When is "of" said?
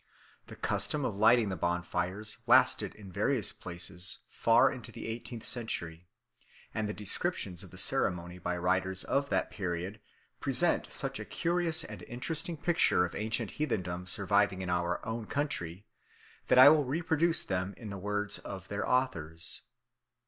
1.05-1.15, 7.61-7.69, 9.03-9.29, 13.05-13.13, 18.39-18.69